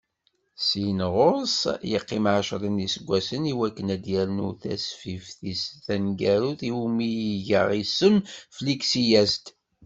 Syin 0.65 0.99
ɣur-s, 1.13 1.59
yeqqim 1.91 2.25
ɛecra 2.35 2.69
n 2.69 2.83
yiseggasen, 2.83 3.43
i 3.51 3.53
wakken 3.57 3.93
ad 3.95 4.03
yernu 4.11 4.47
tasfift-is 4.61 5.63
taneggarut, 5.85 6.61
iwumi 6.69 7.09
iga 7.35 7.61
isem 7.81 8.15
Fliksi-as-d. 8.55 9.45